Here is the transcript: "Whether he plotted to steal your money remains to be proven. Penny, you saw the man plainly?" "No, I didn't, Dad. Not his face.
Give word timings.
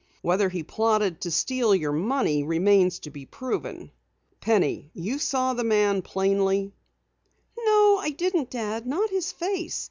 "Whether 0.23 0.49
he 0.49 0.63
plotted 0.63 1.21
to 1.21 1.29
steal 1.29 1.75
your 1.75 1.91
money 1.91 2.41
remains 2.41 2.97
to 3.01 3.11
be 3.11 3.27
proven. 3.27 3.91
Penny, 4.39 4.89
you 4.95 5.19
saw 5.19 5.53
the 5.53 5.63
man 5.63 6.01
plainly?" 6.01 6.73
"No, 7.55 7.99
I 7.99 8.09
didn't, 8.09 8.49
Dad. 8.49 8.87
Not 8.87 9.11
his 9.11 9.31
face. 9.31 9.79